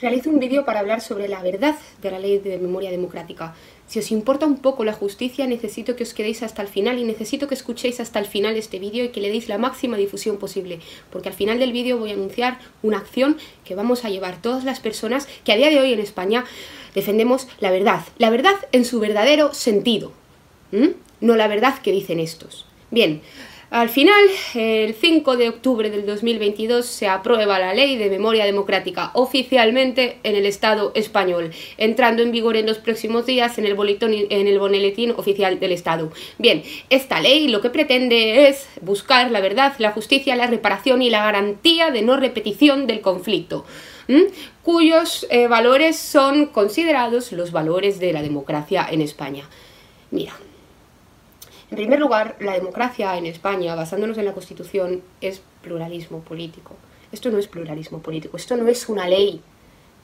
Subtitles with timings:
[0.00, 3.54] Realizo un vídeo para hablar sobre la verdad de la ley de memoria democrática.
[3.88, 7.04] Si os importa un poco la justicia, necesito que os quedéis hasta el final y
[7.04, 10.36] necesito que escuchéis hasta el final este vídeo y que le deis la máxima difusión
[10.36, 10.78] posible,
[11.10, 14.62] porque al final del vídeo voy a anunciar una acción que vamos a llevar todas
[14.62, 16.44] las personas que a día de hoy en España
[16.94, 20.12] defendemos la verdad, la verdad en su verdadero sentido,
[21.20, 22.66] no la verdad que dicen estos.
[22.90, 23.20] Bien,
[23.70, 24.24] al final,
[24.54, 30.36] el 5 de octubre del 2022 se aprueba la ley de memoria democrática oficialmente en
[30.36, 35.72] el Estado español, entrando en vigor en los próximos días en el boletín, oficial del
[35.72, 36.10] Estado.
[36.38, 41.10] Bien, esta ley lo que pretende es buscar la verdad, la justicia, la reparación y
[41.10, 43.66] la garantía de no repetición del conflicto.
[44.62, 49.46] cuyos eh, valores son considerados los valores de la democracia en España.
[50.10, 50.32] Mira,
[51.70, 56.76] en primer lugar, la democracia en España, basándonos en la Constitución, es pluralismo político.
[57.12, 59.40] Esto no es pluralismo político, esto no es una ley,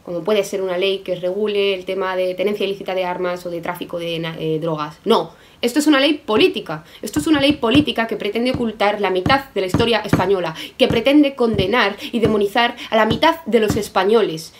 [0.04, 3.50] como puede ser una ley que regule el tema de tenencia ilícita de armas o
[3.50, 4.98] de tráfico de eh, drogas.
[5.06, 6.84] No, esto es una ley política.
[7.00, 10.88] Esto es una ley política que pretende ocultar la mitad de la historia española, que
[10.88, 14.52] pretende condenar y demonizar a la mitad de los españoles,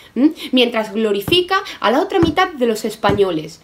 [0.53, 3.61] mientras glorifica a la otra mitad de los españoles,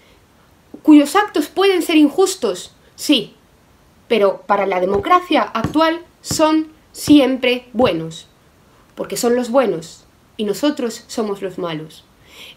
[0.82, 3.32] cuyos actos pueden ser injustos, Sí,
[4.08, 8.28] pero para la democracia actual son siempre buenos,
[8.94, 10.04] porque son los buenos
[10.36, 12.04] y nosotros somos los malos.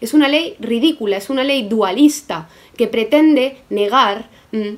[0.02, 4.74] Es una ley ridícula, es una ley dualista que pretende negar, mm,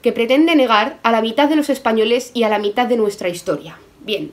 [0.00, 3.28] que pretende negar a la mitad de los españoles y a la mitad de nuestra
[3.28, 3.76] historia.
[4.00, 4.32] Bien,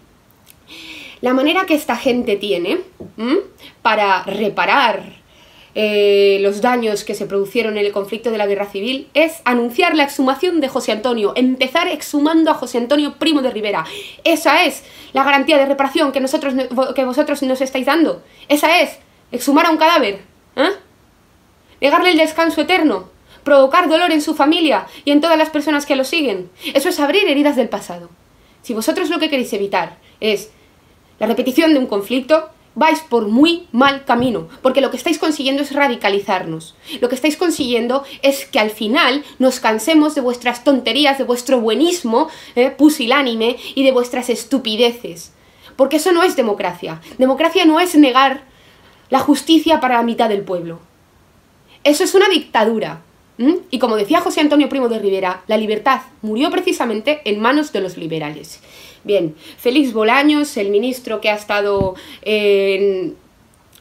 [1.20, 2.80] la manera que esta gente tiene
[3.18, 3.36] mm,
[3.82, 5.04] para reparar
[5.80, 9.94] eh, los daños que se produjeron en el conflicto de la guerra civil es anunciar
[9.94, 13.86] la exhumación de José Antonio, empezar exhumando a José Antonio Primo de Rivera.
[14.24, 14.84] Esa es
[15.14, 16.56] la garantía de reparación que, nosotros,
[16.96, 18.24] que vosotros nos estáis dando.
[18.50, 18.98] Esa es
[19.32, 20.22] exhumar a un cadáver.
[20.56, 20.72] ¿eh?
[21.80, 23.12] Negarle el descanso eterno.
[23.44, 26.50] Provocar dolor en su familia y en todas las personas que lo siguen.
[26.74, 28.10] Eso es abrir heridas del pasado.
[28.64, 30.50] Si vosotros lo que queréis evitar es
[31.20, 35.64] la repetición de un conflicto, vais por muy mal camino, porque lo que estáis consiguiendo
[35.64, 36.76] es radicalizarnos.
[37.02, 41.60] Lo que estáis consiguiendo es que al final nos cansemos de vuestras tonterías, de vuestro
[41.60, 45.34] buenismo eh, pusilánime y de vuestras estupideces.
[45.76, 47.02] Porque eso no es democracia.
[47.18, 48.44] Democracia no es negar
[49.10, 50.80] la justicia para la mitad del pueblo.
[51.84, 53.02] Eso es una dictadura.
[53.38, 57.82] Y como decía José Antonio Primo de Rivera, la libertad murió precisamente en manos de
[57.82, 58.62] los liberales.
[59.04, 63.16] Bien, Félix Bolaños, el ministro que ha estado en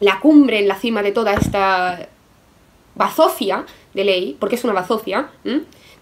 [0.01, 2.09] la cumbre, en la cima de toda esta
[2.95, 5.31] bazofia de ley, porque es una bazofia,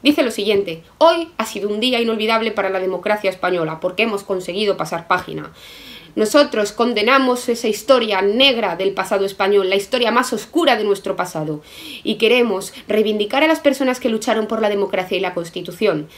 [0.02, 4.24] dice lo siguiente, hoy ha sido un día inolvidable para la democracia española, porque hemos
[4.24, 5.52] conseguido pasar página.
[6.16, 11.62] Nosotros condenamos esa historia negra del pasado español, la historia más oscura de nuestro pasado,
[12.04, 16.08] y queremos reivindicar a las personas que lucharon por la democracia y la Constitución,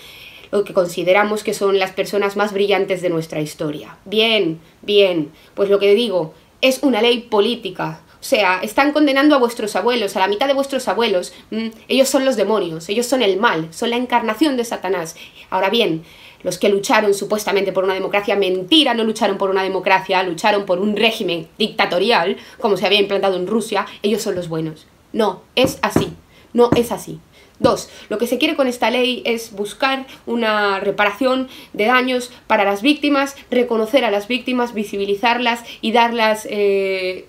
[0.52, 3.96] lo que consideramos que son las personas más brillantes de nuestra historia.
[4.04, 9.38] Bien, bien, pues lo que digo, es una ley política, o sea, están condenando a
[9.38, 11.32] vuestros abuelos, a la mitad de vuestros abuelos.
[11.50, 15.16] Mm, ellos son los demonios, ellos son el mal, son la encarnación de Satanás.
[15.48, 16.02] Ahora bien,
[16.42, 20.78] los que lucharon supuestamente por una democracia, mentira, no lucharon por una democracia, lucharon por
[20.78, 24.86] un régimen dictatorial, como se había implantado en Rusia, ellos son los buenos.
[25.12, 26.12] No, es así,
[26.52, 27.20] no es así.
[27.58, 32.64] Dos, lo que se quiere con esta ley es buscar una reparación de daños para
[32.64, 37.26] las víctimas, reconocer a las víctimas, visibilizarlas y darlas eh,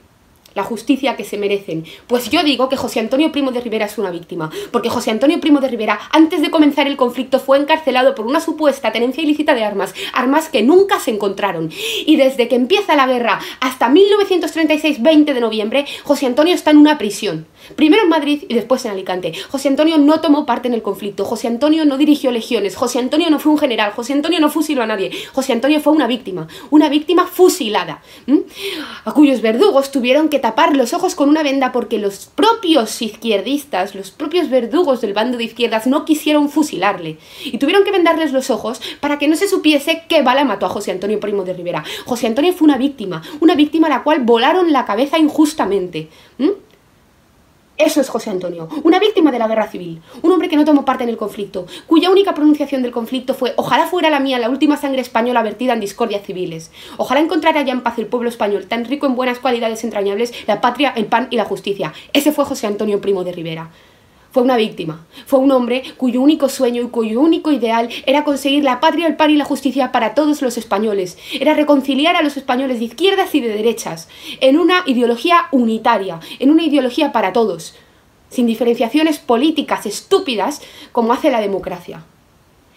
[0.55, 1.85] la justicia que se merecen.
[2.07, 5.39] Pues yo digo que José Antonio Primo de Rivera es una víctima, porque José Antonio
[5.39, 9.53] Primo de Rivera, antes de comenzar el conflicto, fue encarcelado por una supuesta tenencia ilícita
[9.53, 11.71] de armas, armas que nunca se encontraron.
[12.05, 16.77] Y desde que empieza la guerra hasta 1936, 20 de noviembre, José Antonio está en
[16.77, 17.47] una prisión.
[17.75, 19.33] Primero en Madrid y después en Alicante.
[19.49, 23.29] José Antonio no tomó parte en el conflicto, José Antonio no dirigió legiones, José Antonio
[23.29, 26.47] no fue un general, José Antonio no fusiló a nadie, José Antonio fue una víctima,
[26.69, 28.01] una víctima fusilada,
[29.05, 33.95] a cuyos verdugos tuvieron que tapar los ojos con una venda porque los propios izquierdistas,
[33.95, 38.49] los propios verdugos del bando de izquierdas no quisieron fusilarle y tuvieron que vendarles los
[38.49, 41.83] ojos para que no se supiese qué bala mató a José Antonio Primo de Rivera.
[42.05, 46.07] José Antonio fue una víctima, una víctima a la cual volaron la cabeza injustamente.
[47.77, 50.83] Eso es José Antonio, una víctima de la guerra civil, un hombre que no tomó
[50.83, 54.49] parte en el conflicto, cuya única pronunciación del conflicto fue ojalá fuera la mía la
[54.49, 58.65] última sangre española vertida en discordias civiles, ojalá encontrara ya en paz el pueblo español,
[58.65, 61.93] tan rico en buenas cualidades entrañables, la patria, el pan y la justicia.
[62.13, 63.69] Ese fue José Antonio Primo de Rivera.
[64.37, 65.03] Fue una víctima.
[65.25, 69.15] Fue un hombre cuyo único sueño y cuyo único ideal era conseguir la patria, el
[69.15, 71.17] par y la justicia para todos los españoles.
[71.41, 76.51] Era reconciliar a los españoles de izquierdas y de derechas en una ideología unitaria, en
[76.51, 77.73] una ideología para todos,
[78.29, 80.61] sin diferenciaciones políticas estúpidas
[80.91, 82.03] como hace la democracia.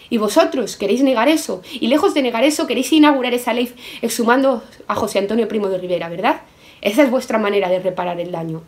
[0.09, 3.71] Y vosotros queréis negar eso, y lejos de negar eso queréis inaugurar esa ley
[4.01, 6.41] exhumando a José Antonio Primo de Rivera, ¿verdad?
[6.81, 8.63] Esa es vuestra manera de reparar el daño.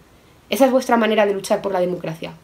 [0.50, 2.34] Esa es vuestra manera de luchar por la democracia.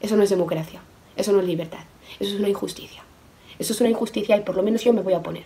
[0.00, 0.80] Eso no es democracia,
[1.16, 1.84] eso no es libertad,
[2.20, 3.02] eso es una injusticia.
[3.58, 5.44] Eso es una injusticia y por lo menos yo me voy a poner.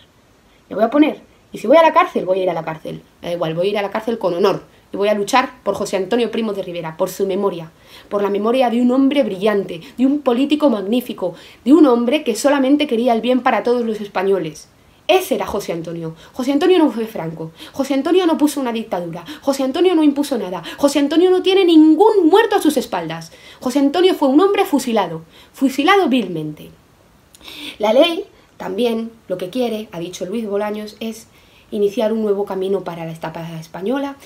[0.69, 1.21] Me voy a poner.
[1.51, 3.03] Y si voy a la cárcel, voy a ir a la cárcel.
[3.21, 4.63] Da igual, voy a ir a la cárcel con honor.
[4.93, 7.71] Y voy a luchar por José Antonio Primo de Rivera, por su memoria,
[8.11, 11.35] por la memoria de un hombre brillante, de un político magnífico,
[11.65, 14.69] de un hombre que solamente quería el bien para todos los españoles.
[15.13, 16.15] Ese era José Antonio.
[16.33, 17.53] José Antonio no fue franco.
[17.73, 19.27] José Antonio no puso una dictadura.
[19.43, 20.63] José Antonio no impuso nada.
[20.79, 23.31] José Antonio no tiene ningún muerto a sus espaldas.
[23.61, 25.23] José Antonio fue un hombre fusilado,
[25.53, 26.71] fusilado vilmente.
[27.79, 28.25] La ley
[28.57, 31.27] también lo que quiere, ha dicho Luis Bolaños, es
[31.71, 34.17] iniciar un nuevo camino para la etapa española,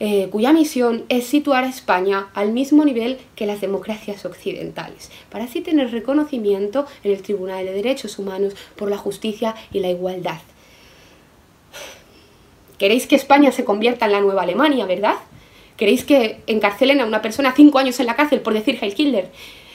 [0.00, 5.44] eh, cuya misión es situar a España al mismo nivel que las democracias occidentales, para
[5.44, 10.38] así tener reconocimiento en el Tribunal de Derechos Humanos por la justicia y la igualdad.
[12.78, 15.14] Queréis que España se convierta en la nueva Alemania, ¿verdad?
[15.76, 19.30] ¿Queréis que encarcelen a una persona cinco años en la cárcel por decir Heil Hitler?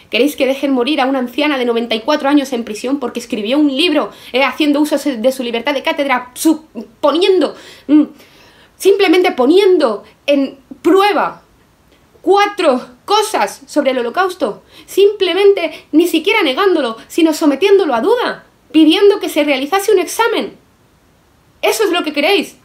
[0.10, 3.76] ¿Queréis que dejen morir a una anciana de 94 años en prisión porque escribió un
[3.76, 7.56] libro eh, haciendo uso de su libertad de cátedra, suponiendo
[7.88, 8.04] mm,
[8.80, 11.44] simplemente poniendo en prueba
[12.22, 19.30] cuatro cosas sobre el holocausto, simplemente ni siquiera negándolo, sino sometiéndolo a duda, pidiendo que
[19.30, 20.58] se realizase un examen.
[21.62, 22.56] Eso es lo que queréis.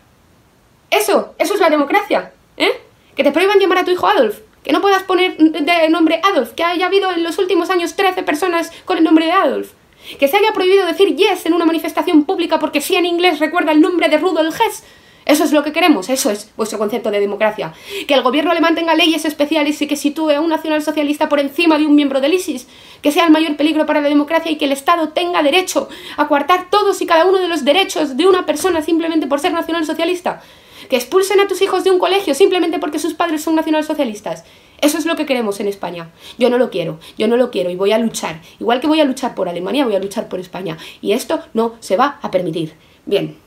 [0.91, 2.33] Eso, eso es la democracia.
[2.57, 2.71] ¿eh?
[3.17, 6.53] Que te prohíban llamar a tu hijo Adolf, que no puedas poner de nombre Adolf,
[6.53, 9.73] que haya habido en los últimos años 13 personas con el nombre de Adolf.
[10.19, 13.73] Que se haya prohibido decir yes en una manifestación pública porque sí en inglés recuerda
[13.73, 14.85] el nombre de Rudolf Hess
[15.27, 17.73] eso es lo que queremos, eso es vuestro concepto de democracia.
[18.07, 21.79] Que el gobierno alemán tenga leyes especiales y que sitúe a un nacionalsocialista por encima
[21.79, 22.67] de un miembro del ISIS,
[23.01, 26.29] que sea el mayor peligro para la democracia y que el Estado tenga derecho a
[26.29, 30.43] coartar todos y cada uno de los derechos de una persona simplemente por ser nacionalsocialista.
[30.91, 34.45] Que expulsen a tus hijos de un colegio simplemente porque sus padres son nacionalsocialistas.
[34.83, 36.11] Eso es lo que queremos en España.
[36.37, 38.43] Yo no lo quiero, yo no lo quiero y voy a luchar.
[38.61, 40.77] Igual que voy a luchar por Alemania, voy a luchar por España.
[41.01, 42.75] Y esto no se va a permitir.
[43.07, 43.44] Bien.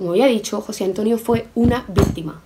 [0.00, 2.40] Como había dicho, José Antonio fue una víctima.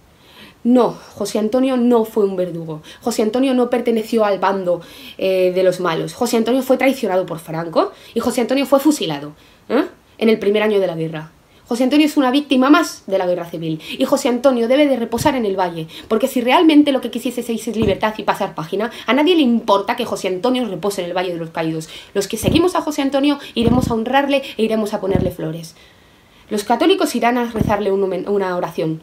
[0.64, 2.82] No, José Antonio no fue un verdugo.
[3.00, 4.80] José Antonio no perteneció al bando
[5.18, 6.14] eh, de los malos.
[6.14, 9.34] José Antonio fue traicionado por Franco y José Antonio fue fusilado
[9.68, 9.84] ¿eh?
[10.18, 11.30] en el primer año de la guerra.
[11.68, 14.96] José Antonio es una víctima más de la guerra civil y José Antonio debe de
[14.96, 18.90] reposar en el valle, porque si realmente lo que quisiese es libertad y pasar página,
[19.06, 21.88] a nadie le importa que José Antonio repose en el valle de los caídos.
[22.14, 25.76] Los que seguimos a José Antonio iremos a honrarle e iremos a ponerle flores.
[26.50, 29.02] Los católicos irán a rezarle una oración.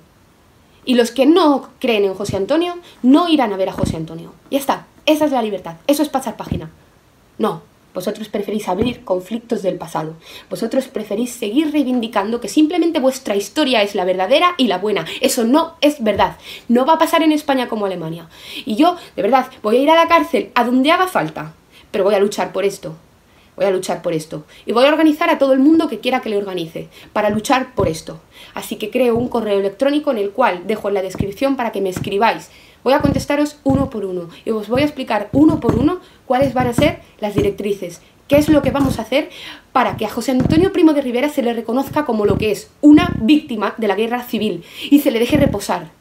[0.85, 4.33] Y los que no creen en José Antonio no irán a ver a José Antonio.
[4.49, 4.87] Ya está.
[5.05, 5.77] Esa es la libertad.
[5.87, 6.69] Eso es pasar página.
[7.37, 7.63] No.
[7.93, 10.15] Vosotros preferís abrir conflictos del pasado.
[10.49, 15.05] Vosotros preferís seguir reivindicando que simplemente vuestra historia es la verdadera y la buena.
[15.19, 16.37] Eso no es verdad.
[16.69, 18.29] No va a pasar en España como Alemania.
[18.65, 21.53] Y yo, de verdad, voy a ir a la cárcel a donde haga falta.
[21.91, 22.95] Pero voy a luchar por esto.
[23.61, 24.43] Voy a luchar por esto.
[24.65, 27.75] Y voy a organizar a todo el mundo que quiera que le organice, para luchar
[27.75, 28.19] por esto.
[28.55, 31.79] Así que creo un correo electrónico en el cual dejo en la descripción para que
[31.79, 32.49] me escribáis.
[32.83, 36.55] Voy a contestaros uno por uno y os voy a explicar uno por uno cuáles
[36.55, 39.29] van a ser las directrices, qué es lo que vamos a hacer
[39.71, 42.71] para que a José Antonio Primo de Rivera se le reconozca como lo que es,
[42.81, 46.00] una víctima de la guerra civil, y se le deje reposar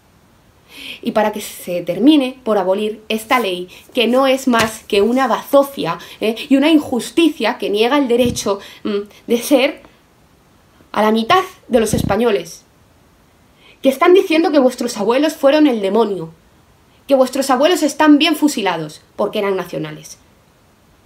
[1.02, 5.26] y para que se termine por abolir esta ley que no es más que una
[5.26, 6.34] bazofia ¿eh?
[6.48, 9.82] y una injusticia que niega el derecho mm, de ser
[10.92, 12.64] a la mitad de los españoles,
[13.82, 16.30] que están diciendo que vuestros abuelos fueron el demonio,
[17.06, 20.18] que vuestros abuelos están bien fusilados porque eran nacionales.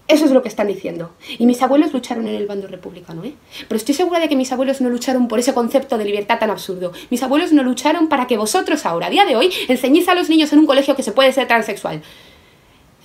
[0.06, 1.12] Eso es lo que están diciendo.
[1.38, 3.34] Y mis abuelos lucharon en el bando republicano, ¿eh?
[3.66, 6.50] Pero estoy segura de que mis abuelos no lucharon por ese concepto de libertad tan
[6.50, 6.92] absurdo.
[7.08, 10.28] Mis abuelos no lucharon para que vosotros ahora, a día de hoy, enseñéis a los
[10.28, 12.02] niños en un colegio que se puede ser transexual.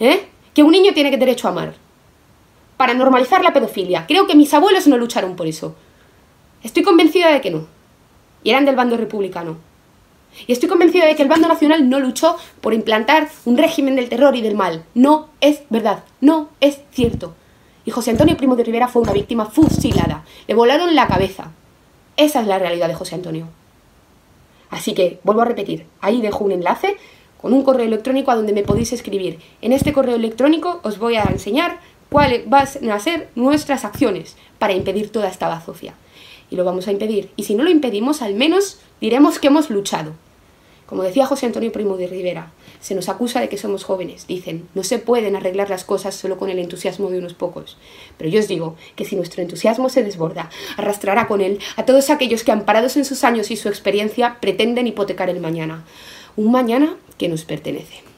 [0.01, 0.25] ¿Eh?
[0.53, 1.75] Que un niño tiene derecho a amar.
[2.75, 4.05] Para normalizar la pedofilia.
[4.05, 5.75] Creo que mis abuelos no lucharon por eso.
[6.63, 7.67] Estoy convencida de que no.
[8.43, 9.68] Y eran del bando republicano.
[10.47, 14.09] Y estoy convencida de que el bando nacional no luchó por implantar un régimen del
[14.09, 14.85] terror y del mal.
[14.93, 17.35] No es verdad, no es cierto.
[17.85, 20.23] Y José Antonio Primo de Rivera fue una víctima fusilada.
[20.47, 21.51] Le volaron la cabeza.
[22.17, 23.47] Esa es la realidad de José Antonio.
[24.69, 26.97] Así que, vuelvo a repetir, ahí dejo un enlace
[27.41, 29.39] con un correo electrónico a donde me podéis escribir.
[29.61, 34.73] En este correo electrónico os voy a enseñar cuáles van a ser nuestras acciones para
[34.73, 35.93] impedir toda esta bazofia.
[36.49, 37.29] Y lo vamos a impedir.
[37.35, 40.13] Y si no lo impedimos, al menos diremos que hemos luchado.
[40.89, 44.25] Como decía José Antonio Primo de Rivera, se nos acusa de que somos jóvenes.
[44.25, 47.77] Dicen, no se pueden arreglar las cosas solo con el entusiasmo de unos pocos.
[48.17, 52.09] Pero yo os digo que si nuestro entusiasmo se desborda, arrastrará con él a todos
[52.09, 55.85] aquellos que, amparados en sus años y su experiencia, pretenden hipotecar el mañana.
[56.35, 58.08] Un mañana que nos pertenece.